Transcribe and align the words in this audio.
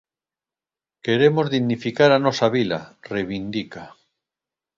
"Queremos 1.05 1.51
dignificar 1.55 2.09
a 2.13 2.21
nosa 2.25 2.47
vila", 2.57 2.79
reivindica. 3.13 3.83